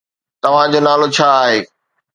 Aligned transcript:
توهان 0.41 0.67
جو 0.73 0.79
نالو 0.87 1.07
ڇا 1.15 1.27
آهي؟ 1.43 1.57